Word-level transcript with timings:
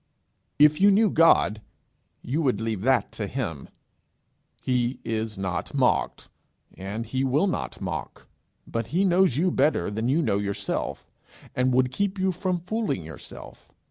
If 0.57 0.81
you 0.81 0.89
knew 0.89 1.11
God, 1.11 1.61
you 2.23 2.41
would 2.41 2.59
leave 2.59 2.81
that 2.81 3.11
to 3.11 3.27
him. 3.27 3.69
He 4.59 4.99
is 5.05 5.37
not 5.37 5.75
mocked, 5.75 6.27
and 6.75 7.05
he 7.05 7.23
will 7.23 7.45
not 7.45 7.79
mock. 7.79 8.27
But 8.65 8.87
he 8.87 9.05
knows 9.05 9.37
you 9.37 9.51
better 9.51 9.91
than 9.91 10.09
you 10.09 10.23
know 10.23 10.39
yourself, 10.39 11.11
and 11.53 11.71
would 11.75 11.91
keep 11.91 12.17
you 12.17 12.31
from 12.31 12.57
fooling 12.57 13.03
yourself. 13.03 13.71